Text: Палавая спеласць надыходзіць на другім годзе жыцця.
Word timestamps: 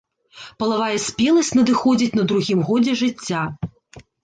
Палавая 0.61 0.95
спеласць 1.07 1.51
надыходзіць 1.59 2.17
на 2.21 2.27
другім 2.33 2.59
годзе 2.73 2.99
жыцця. 3.05 3.47